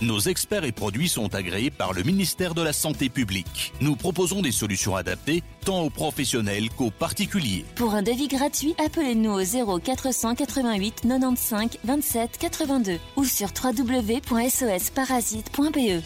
[0.00, 3.72] Nos experts et produits sont agréés par le ministère de la Santé publique.
[3.80, 7.64] Nous proposons des solutions adaptées tant aux professionnels qu'aux particuliers.
[7.74, 16.02] Pour un devis gratuit, appelez-nous au 0 488 95 27 82 ou sur www.sosparasite.be.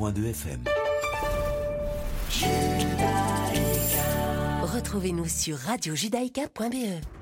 [0.00, 0.64] 90.2 FM.
[4.62, 7.19] Retrouvez-nous sur radiojudaïka.be.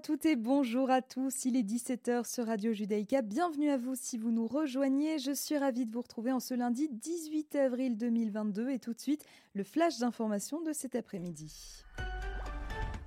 [0.00, 1.44] à toutes et bonjour à tous.
[1.44, 3.20] Il est 17h sur Radio Judaïka.
[3.20, 5.18] Bienvenue à vous si vous nous rejoignez.
[5.18, 8.98] Je suis ravie de vous retrouver en ce lundi 18 avril 2022 et tout de
[8.98, 11.84] suite le flash d'information de cet après-midi.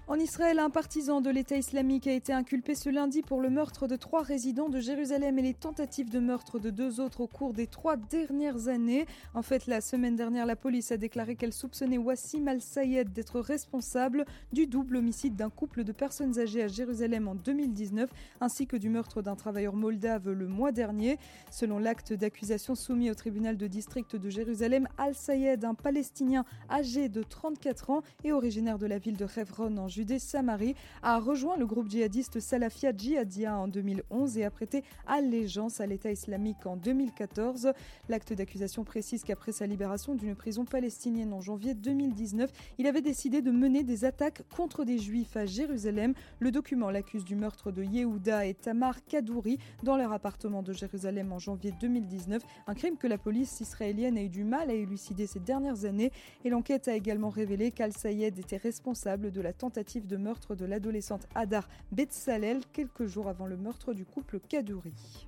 [0.06, 3.88] En Israël, un partisan de l'État islamique a été inculpé ce lundi pour le meurtre
[3.88, 7.54] de trois résidents de Jérusalem et les tentatives de meurtre de deux autres au cours
[7.54, 9.06] des trois dernières années.
[9.34, 14.26] En fait, la semaine dernière, la police a déclaré qu'elle soupçonnait Wassim al-Sayed d'être responsable
[14.52, 18.10] du double homicide d'un couple de personnes âgées à Jérusalem en 2019,
[18.42, 21.18] ainsi que du meurtre d'un travailleur moldave le mois dernier.
[21.50, 27.24] Selon l'acte d'accusation soumis au tribunal de district de Jérusalem, al-Sayed, un Palestinien âgé de
[27.24, 31.88] 34 ans et originaire de la ville de Hebron en Judée-Samarie, a rejoint le groupe
[31.88, 37.74] djihadiste Salafia Djihadia en 2011 et a prêté allégeance à l'État islamique en 2014.
[38.10, 43.44] L'acte d'accusation précise qu'après sa libération d'une prison palestinienne en janvier 2019, il avait décidé
[43.44, 46.16] de mener des attaques contre des juifs à Jérusalem.
[46.40, 51.32] Le document l'accuse du meurtre de Yehuda et Tamar Kadouri dans leur appartement de Jérusalem
[51.32, 55.28] en janvier 2019, un crime que la police israélienne a eu du mal à élucider
[55.28, 56.12] ces dernières années.
[56.46, 61.28] Et l'enquête a également révélé qu'Al-Sayed était responsable de la tentative de meurtre de l'adolescente
[61.36, 65.28] Hadar Betsalel quelques jours avant le meurtre du couple Kadouri.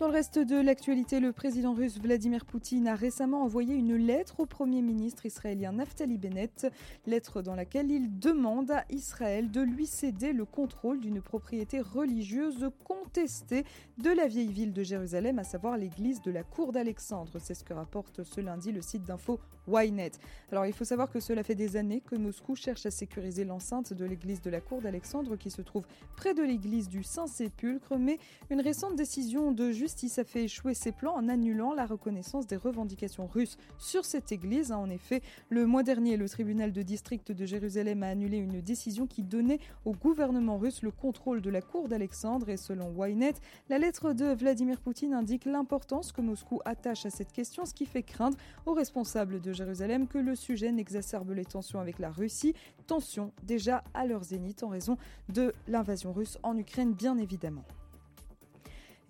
[0.00, 4.40] Dans le reste de l'actualité, le président russe Vladimir Poutine a récemment envoyé une lettre
[4.40, 6.66] au Premier ministre israélien Naftali Bennett,
[7.06, 12.68] lettre dans laquelle il demande à Israël de lui céder le contrôle d'une propriété religieuse
[12.82, 13.64] contestée
[13.98, 17.38] de la vieille ville de Jérusalem, à savoir l'église de la cour d'Alexandre.
[17.38, 19.38] C'est ce que rapporte ce lundi le site d'info
[19.68, 20.12] Ynet.
[20.50, 23.92] Alors il faut savoir que cela fait des années que Moscou cherche à sécuriser l'enceinte
[23.92, 28.18] de l'église de la cour d'Alexandre qui se trouve près de l'église du Saint-Sépulcre, mais
[28.50, 32.56] une récente décision de justice a fait échouer ses plans en annulant la reconnaissance des
[32.56, 34.72] revendications russes sur cette église.
[34.72, 39.06] En effet, le mois dernier, le tribunal de district de Jérusalem a annulé une décision
[39.06, 43.34] qui donnait au gouvernement russe le contrôle de la cour d'Alexandre et selon Ynet,
[43.68, 47.86] la lettre de Vladimir Poutine indique l'importance que Moscou attache à cette question, ce qui
[47.86, 52.54] fait craindre aux responsables de Jérusalem que le sujet n'exacerbe les tensions avec la Russie,
[52.86, 54.96] tensions déjà à leur zénith en raison
[55.28, 57.64] de l'invasion russe en Ukraine bien évidemment.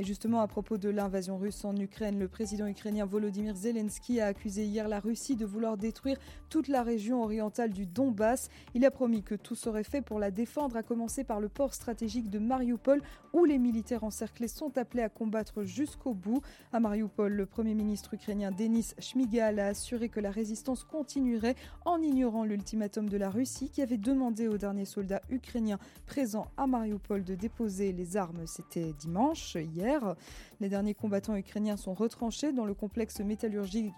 [0.01, 4.27] Et justement, à propos de l'invasion russe en Ukraine, le président ukrainien Volodymyr Zelensky a
[4.27, 6.19] accusé hier la Russie de vouloir détruire
[6.49, 8.49] toute la région orientale du Donbass.
[8.75, 11.75] Il a promis que tout serait fait pour la défendre, à commencer par le port
[11.75, 16.43] stratégique de Mariupol, où les militaires encerclés sont appelés à combattre jusqu'au bout.
[16.73, 22.03] À Mariupol, le premier ministre ukrainien Denis Shmigal a assuré que la résistance continuerait en
[22.03, 27.23] ignorant l'ultimatum de la Russie qui avait demandé aux derniers soldats ukrainiens présents à Mariupol
[27.23, 28.47] de déposer les armes.
[28.47, 29.84] C'était dimanche, hier.
[30.61, 33.93] Les derniers combattants ukrainiens sont retranchés dans le complexe métallurgique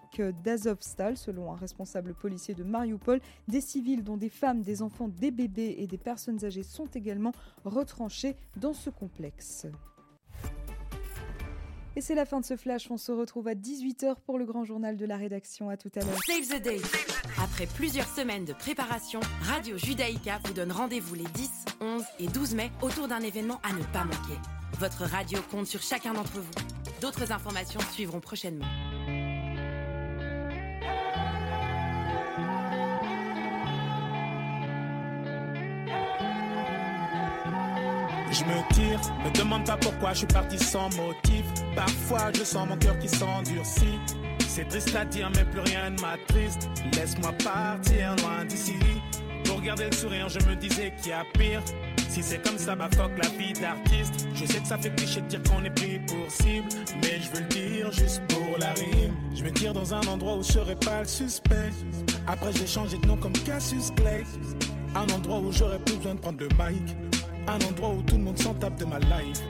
[0.44, 3.20] d'Azovstal, selon un responsable policier de Mariupol.
[3.48, 7.32] Des civils, dont des femmes, des enfants, des bébés et des personnes âgées, sont également
[7.64, 9.66] retranchés dans ce complexe.
[11.96, 12.90] Et c'est la fin de ce flash.
[12.90, 15.70] On se retrouve à 18h pour le grand journal de la rédaction.
[15.70, 16.18] À tout à l'heure.
[16.26, 16.80] Save the Day.
[17.42, 22.54] Après plusieurs semaines de préparation, Radio Judaïka vous donne rendez-vous les 10, 11 et 12
[22.54, 24.55] mai autour d'un événement à ne pas manquer.
[24.78, 26.52] Votre radio compte sur chacun d'entre vous.
[27.00, 28.66] D'autres informations suivront prochainement.
[38.30, 41.44] Je me tire, me demande pas pourquoi je suis parti sans motif.
[41.74, 43.98] Parfois je sens mon cœur qui s'endurcit.
[44.46, 46.68] C'est triste à dire, mais plus rien ne m'attriste.
[46.94, 48.74] Laisse-moi partir loin d'ici.
[49.44, 51.62] Pour garder le sourire, je me disais qu'il y a pire.
[52.16, 54.26] Si c'est comme ça, bah fuck la vie d'artiste.
[54.34, 56.66] Je sais que ça fait cliché de dire qu'on est pris pour cible.
[57.02, 59.14] Mais je veux le dire juste pour la rime.
[59.34, 61.70] Je me tire dans un endroit où je serai pas le suspect.
[62.26, 64.24] Après, j'ai changé de nom comme Cassius Clay.
[64.94, 66.96] Un endroit où j'aurais plus besoin de prendre le mic.
[67.48, 69.42] Un endroit où tout le monde s'en tape de ma life.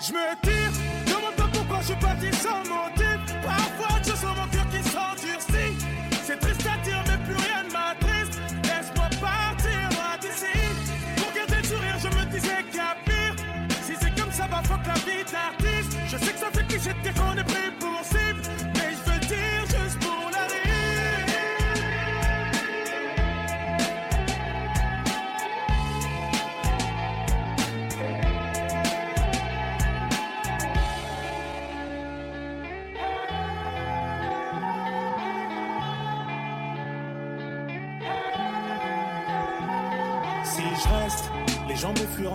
[0.00, 0.72] Je me tire,
[1.06, 2.85] demande pas pourquoi je suis parti sans motif.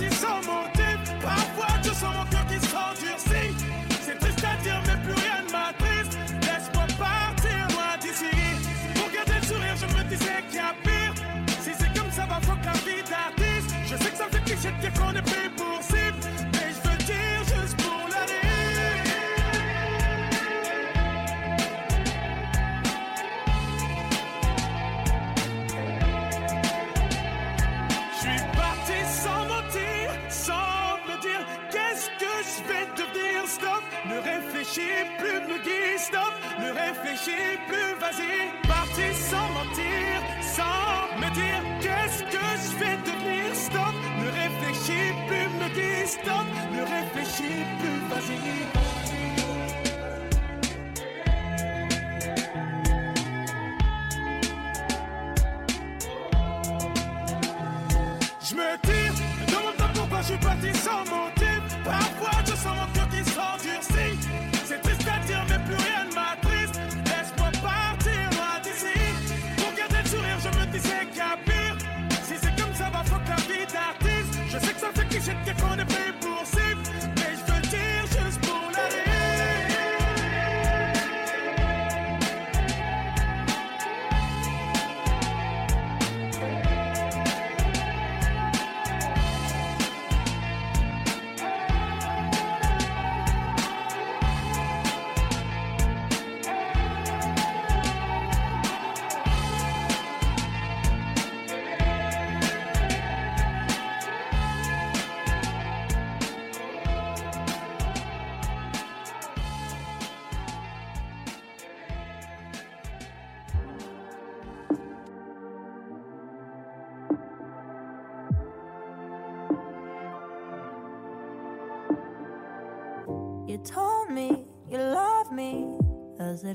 [0.00, 0.98] Parti sans motif.
[1.22, 3.54] Parfois je sens mon cœur qui s'endurcit.
[4.02, 6.18] C'est triste à dire, mais plus rien ne m'attriste.
[6.42, 8.30] Laisse-moi partir loin d'ici.
[8.94, 11.14] Pour garder le sourire, je me disais qu'il y a pire.
[11.60, 13.74] Si c'est comme ça, va fuck la vie d'artiste.
[13.84, 15.49] Je sais que ça fait cliché de dire qu'on est pris
[37.20, 38.66] réfléchis plus, vas-y.
[38.66, 43.54] Parti sans mentir, sans me dire qu'est-ce que je vais devenir.
[43.54, 48.38] Stop, ne réfléchis plus, me dis stop, ne réfléchis plus, vas-y.
[58.42, 59.14] Je me tire,
[59.46, 61.60] demande pourquoi je suis parti sans motif.
[61.84, 64.09] Parfois je sens mon cœur qui s'endurcit.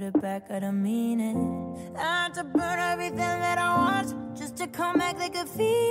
[0.05, 1.97] It back, I don't mean it.
[1.97, 5.84] I had to burn everything that I want just to come back like a phoenix.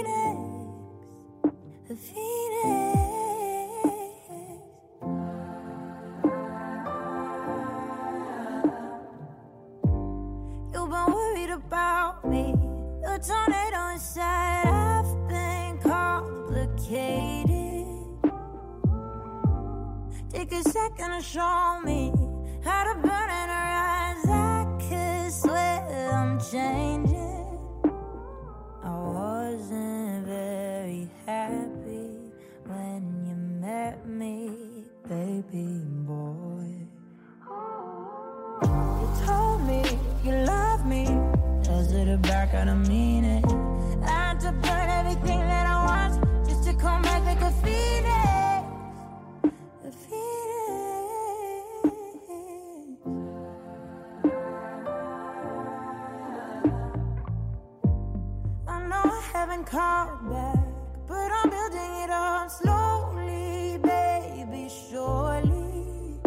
[58.66, 60.58] I know I haven't called back,
[61.06, 66.20] but I'm building it up slowly, baby, surely.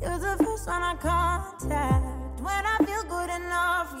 [0.00, 3.99] You're the first one I contact when I feel good enough.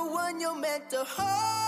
[0.00, 1.59] the one you're meant to hold.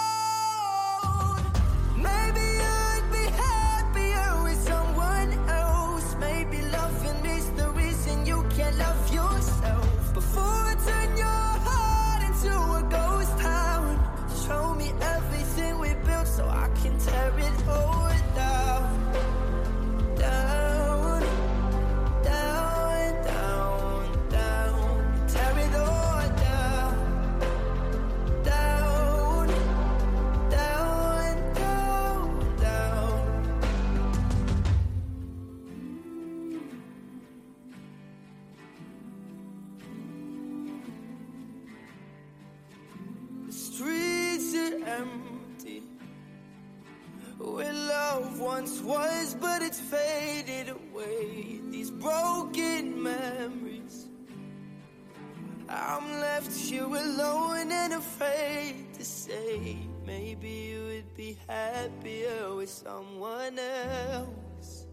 [55.93, 63.59] I'm left here alone and afraid to say Maybe you would be happier with someone
[63.59, 64.87] else.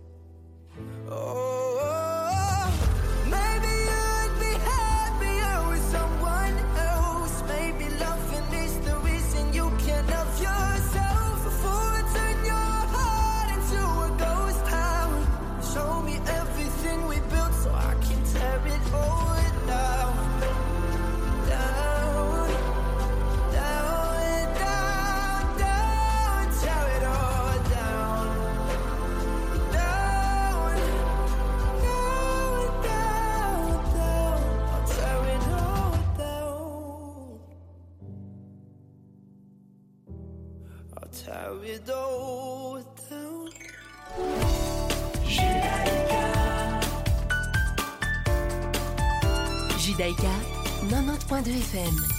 [1.10, 2.09] Oh, oh
[50.00, 50.32] Daika,
[50.88, 52.19] 90.2 FM.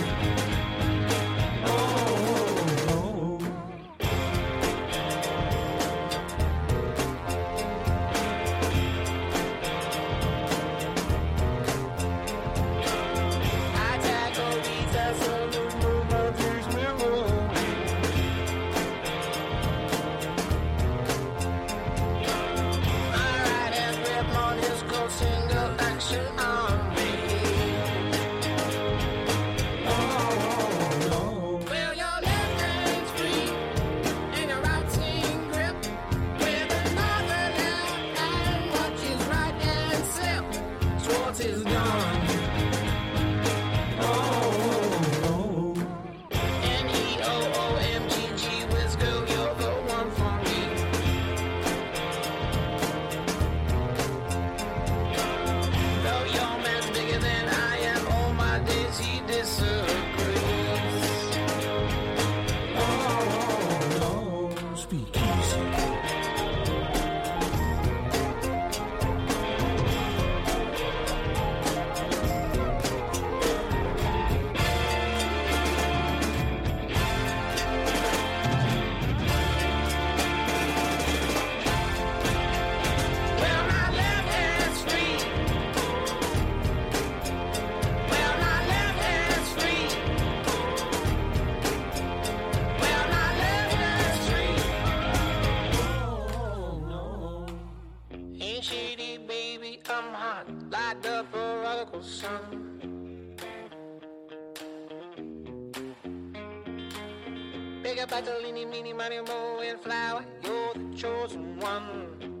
[110.73, 112.40] The chosen one.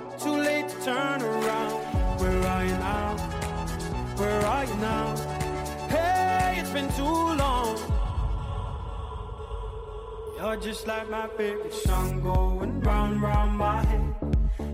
[0.31, 1.79] Too late to turn around.
[2.21, 3.17] Where are you now?
[4.15, 5.15] Where are you now?
[5.89, 7.77] Hey, it's been too long.
[10.37, 14.15] You're just like my favorite song going round round my head.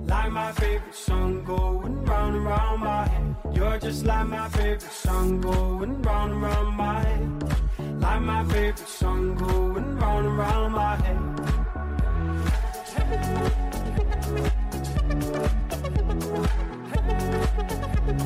[0.05, 3.35] Like my favorite song going round round my head.
[3.51, 7.99] You're just like my favorite song going round round my head.
[7.99, 11.26] Like my favorite song going round round my head.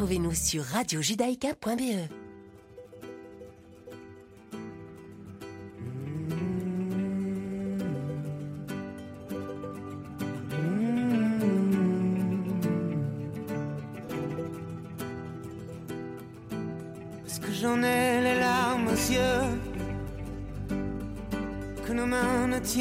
[0.00, 2.19] Retrouvez-nous sur radiojudaïka.be.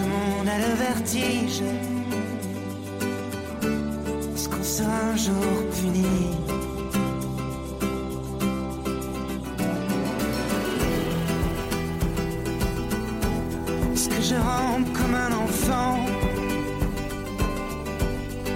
[0.00, 1.62] Ce monde a le vertige.
[4.34, 6.28] Est-ce qu'on sera un jour puni.
[13.92, 15.98] Est-ce que je rampe comme un enfant.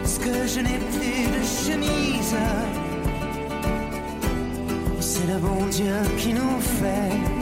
[0.04, 2.36] Est-ce que je n'ai plus de chemise.
[5.00, 7.33] C'est le bon Dieu qui nous fait.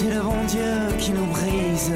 [0.00, 1.92] C'est le bon Dieu qui nous brise.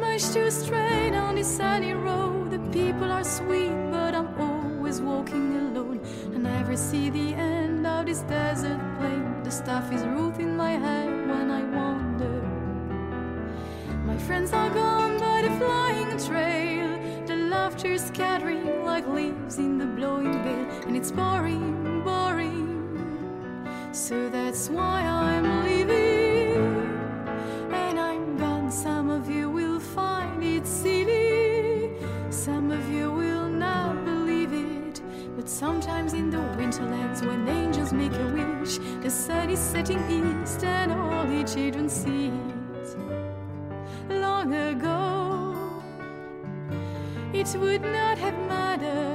[0.00, 2.50] Way shoes straight on this sunny road.
[2.50, 6.00] The people are sweet, but I'm always walking alone.
[6.34, 9.42] I never see the end of this desert plain.
[9.42, 12.42] The stuff is rooted in my head when I wander.
[14.04, 16.88] My friends are gone by the flying trail.
[17.26, 22.66] The laughter scattering like leaves in the blowing gale, and it's boring, boring.
[23.92, 24.97] So that's why
[39.48, 42.96] sun is setting east and all the children see it.
[44.10, 45.82] Long ago,
[47.32, 49.07] it would not have mattered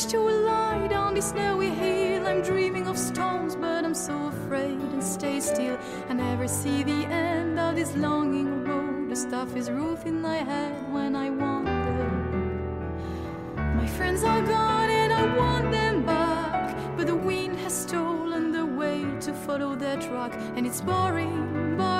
[0.00, 2.26] much too light on this snowy hill.
[2.26, 5.78] I'm dreaming of storms, but I'm so afraid and stay still.
[6.08, 9.10] I never see the end of this longing road.
[9.10, 11.70] The stuff is roof in my head when I wander.
[13.56, 16.76] My friends are gone and I want them back.
[16.96, 20.32] But the wind has stolen the way to follow their track.
[20.56, 21.99] And it's boring, boring.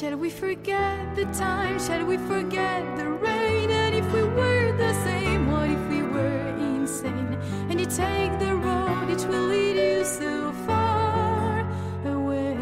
[0.00, 1.78] Shall we forget the time?
[1.78, 3.70] Shall we forget the rain?
[3.70, 7.38] And if we were the same, what if we were insane?
[7.70, 11.60] And you take the road, it will lead you so far
[12.04, 12.58] away.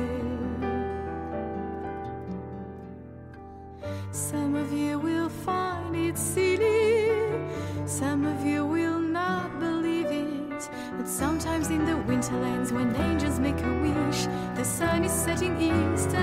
[4.10, 7.16] Some of you will find it silly,
[7.86, 10.68] some of you will not believe it.
[10.98, 16.14] But sometimes in the winterlands, when angels make a wish, the sun is setting east.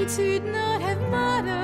[0.00, 1.59] it should not have mattered.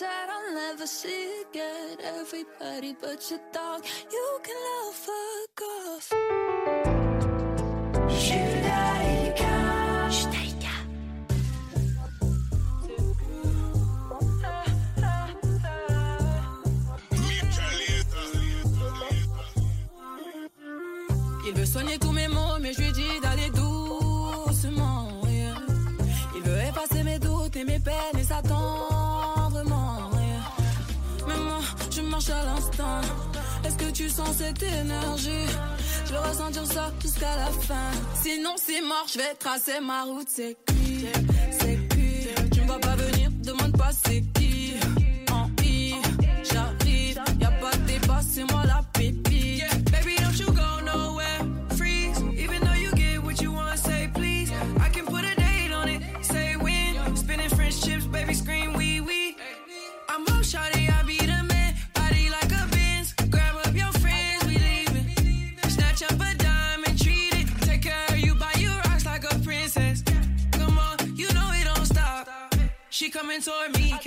[0.00, 1.98] that I'll never see again.
[2.04, 6.12] Everybody but your dog, you can love fuck off.
[21.46, 23.20] Il veut soigner tous mes maux, mais je lui dis
[33.98, 35.46] tu sens cette énergie.
[36.06, 37.90] Je veux ressentir ça jusqu'à la fin.
[38.22, 41.06] Sinon, c'est mort, je vais tracer ma route, c'est cuit.
[41.50, 42.28] C'est cuit.
[42.52, 44.22] Tu ne vas pas venir, demande pas c'est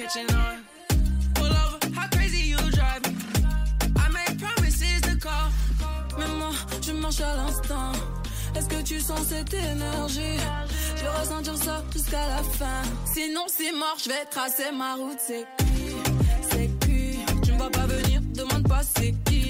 [0.01, 0.27] catching.
[1.35, 3.01] Pull over, how crazy you drive.
[4.03, 5.49] I make promises to call.
[6.17, 7.91] Mais moi, je marche à l'instant.
[8.55, 10.37] Est-ce que tu sens cette énergie?
[10.95, 12.81] Je vais ressentir ça jusqu'à la fin.
[13.13, 15.19] Sinon, c'est mort, je vais tracer ma route.
[15.25, 15.95] C'est qui?
[16.49, 17.19] C'est qui?
[17.43, 19.40] Tu me vois pas venir, demande pas c'est qui.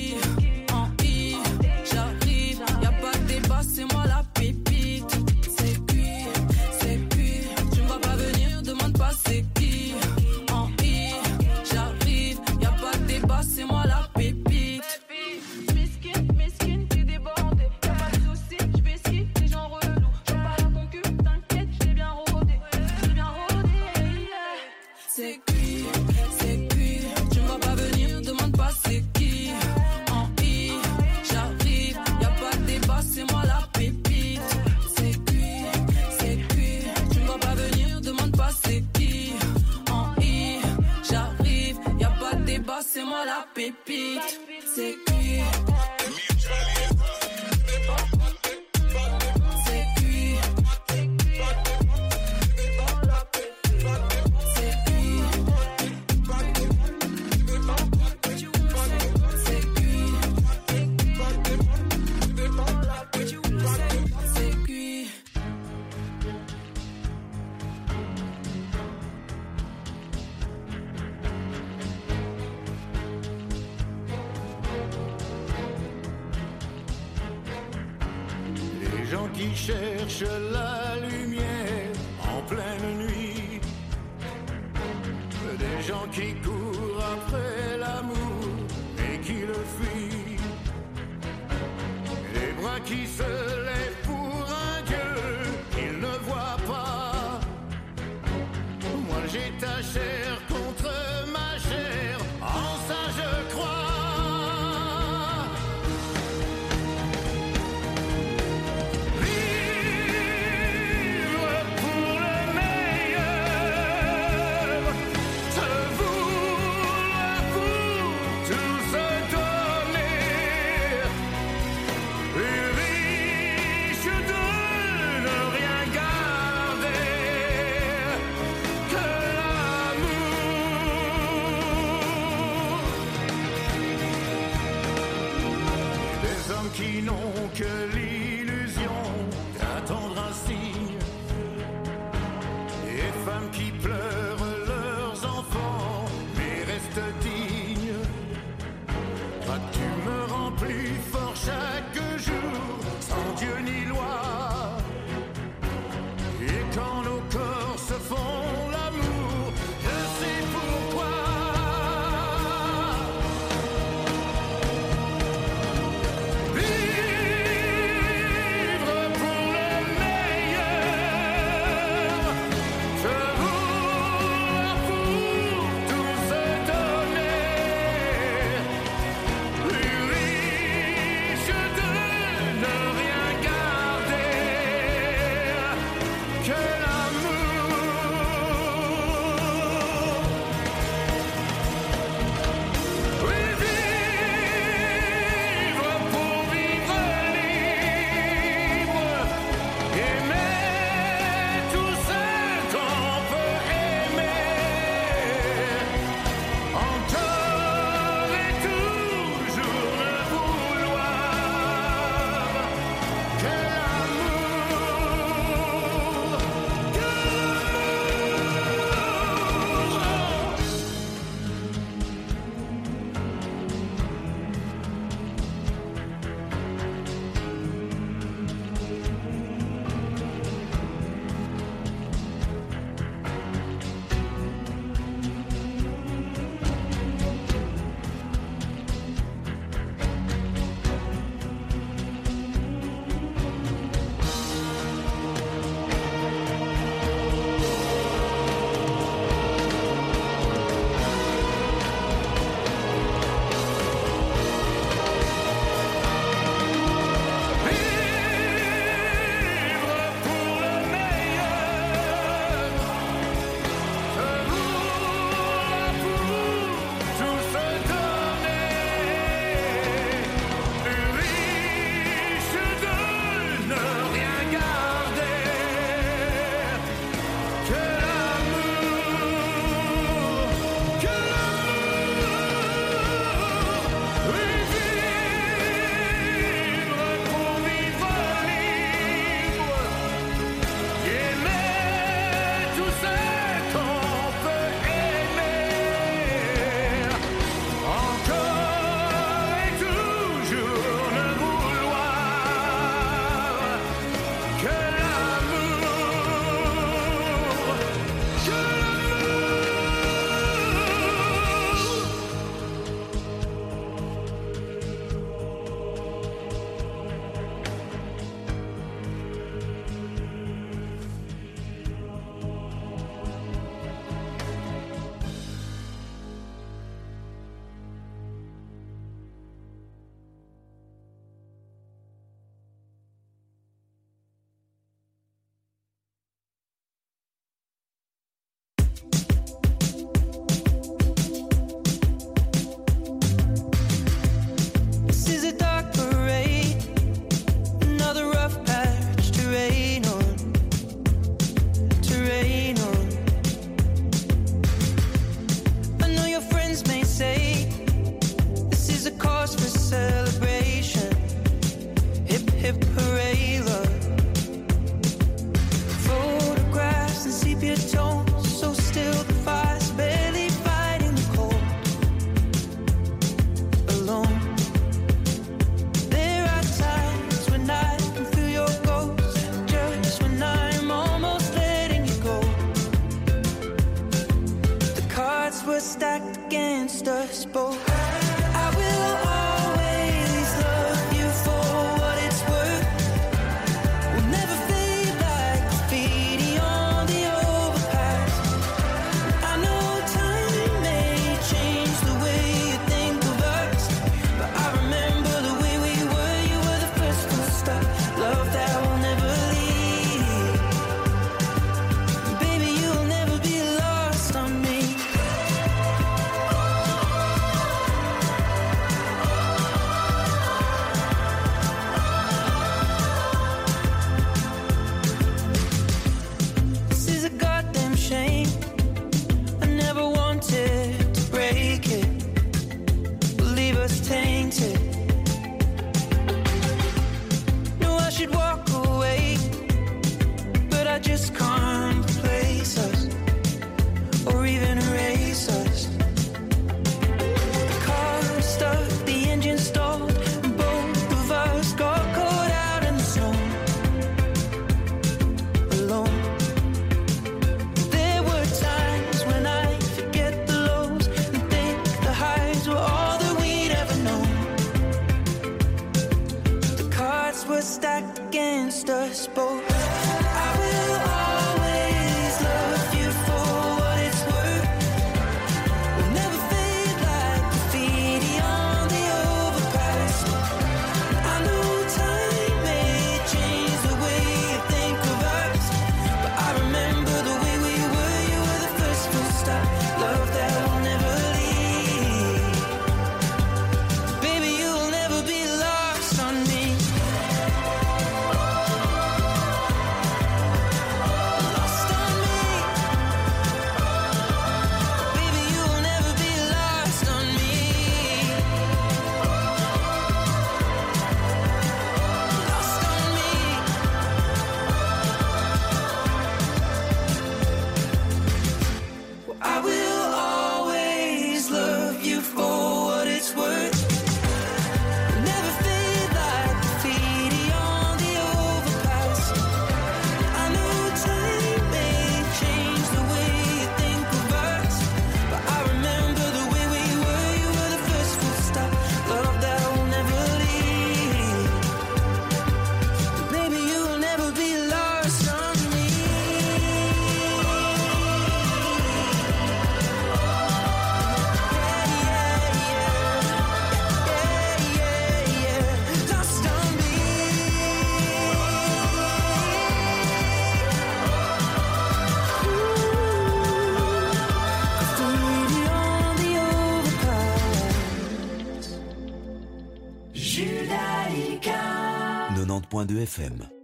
[572.85, 573.61] 90.2 FM.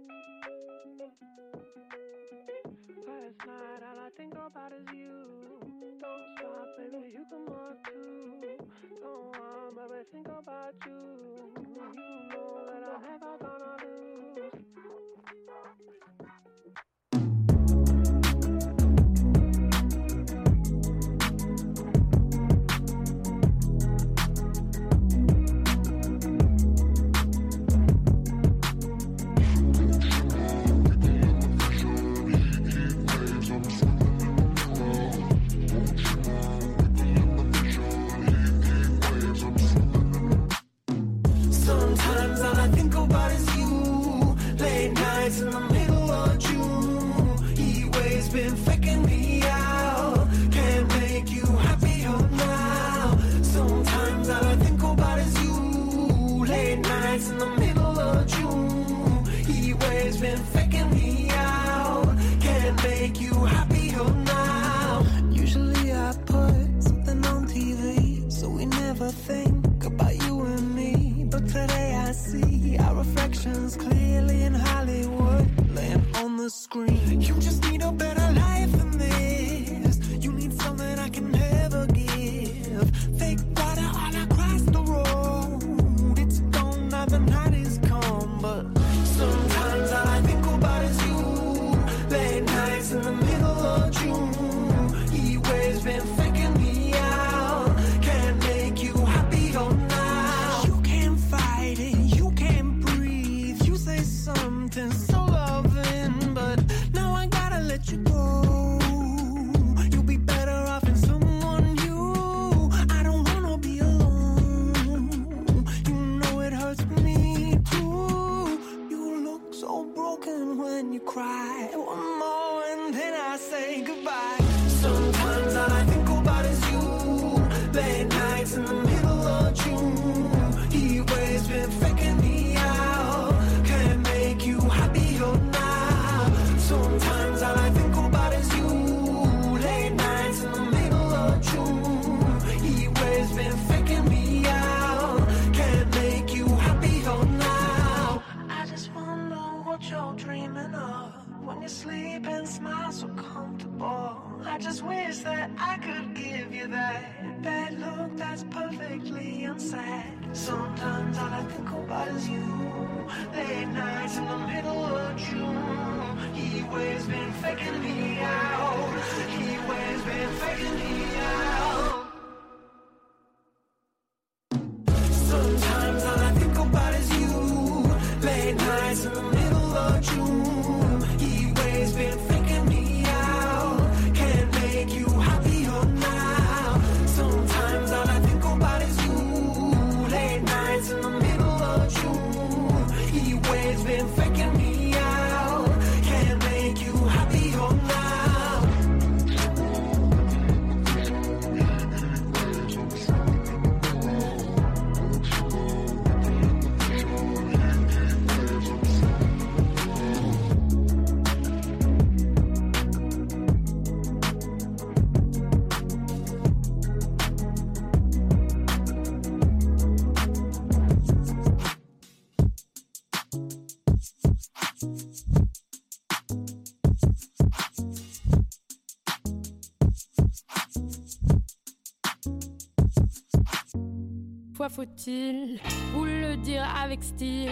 [234.88, 235.58] faut-il
[235.92, 237.50] vous le dire avec style?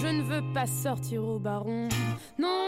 [0.00, 1.88] Je ne veux pas sortir au baron.
[2.38, 2.67] Non,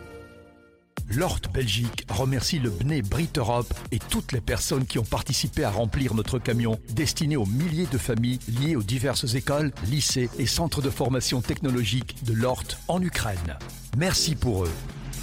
[1.09, 5.71] L'Hort Belgique remercie le BNE Brit Europe et toutes les personnes qui ont participé à
[5.71, 10.81] remplir notre camion destiné aux milliers de familles liées aux diverses écoles, lycées et centres
[10.81, 13.57] de formation technologique de l'Hort en Ukraine.
[13.97, 14.71] Merci pour eux.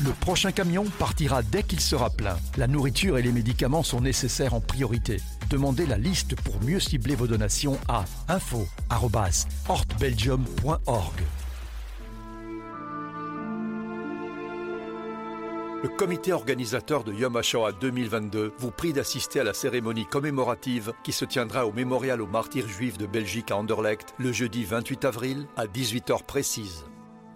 [0.05, 2.37] Le prochain camion partira dès qu'il sera plein.
[2.57, 5.21] La nourriture et les médicaments sont nécessaires en priorité.
[5.51, 11.23] Demandez la liste pour mieux cibler vos donations à info@hortbelgium.org.
[15.81, 21.13] Le comité organisateur de Yom HaShoah 2022 vous prie d'assister à la cérémonie commémorative qui
[21.13, 25.47] se tiendra au mémorial aux martyrs juifs de Belgique à Anderlecht le jeudi 28 avril
[25.57, 26.85] à 18h précise.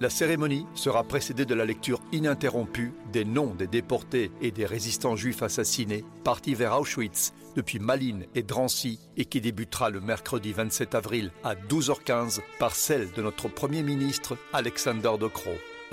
[0.01, 5.15] La cérémonie sera précédée de la lecture ininterrompue des noms des déportés et des résistants
[5.15, 10.97] juifs assassinés partis vers Auschwitz depuis Malines et Drancy et qui débutera le mercredi 27
[10.97, 15.29] avril à 12h15 par celle de notre Premier ministre Alexander De.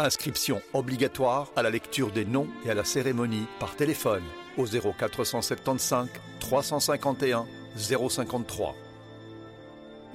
[0.02, 4.24] Inscription obligatoire à la lecture des noms et à la cérémonie par téléphone
[4.58, 6.08] au 0475
[6.40, 7.46] 351
[7.76, 8.76] 053.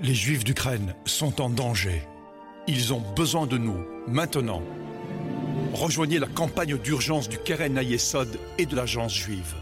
[0.00, 2.02] Les Juifs d'Ukraine sont en danger.
[2.66, 4.62] Ils ont besoin de nous, maintenant.
[5.74, 9.54] Rejoignez la campagne d'urgence du Keren Ayesod et de l'Agence juive.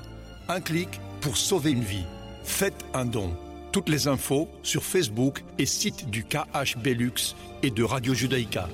[0.49, 2.07] Un clic pour sauver une vie.
[2.45, 3.37] Faites un don.
[3.73, 8.69] Toutes les infos sur Facebook et site du KH Belux et de Radio Judaïka.